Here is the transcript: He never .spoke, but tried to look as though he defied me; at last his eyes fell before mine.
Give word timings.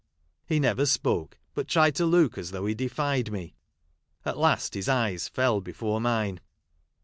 He 0.47 0.59
never 0.59 0.87
.spoke, 0.87 1.37
but 1.53 1.67
tried 1.67 1.93
to 1.97 2.07
look 2.07 2.35
as 2.35 2.49
though 2.49 2.65
he 2.65 2.73
defied 2.73 3.31
me; 3.31 3.53
at 4.25 4.35
last 4.35 4.73
his 4.73 4.89
eyes 4.89 5.27
fell 5.27 5.61
before 5.61 6.01
mine. 6.01 6.39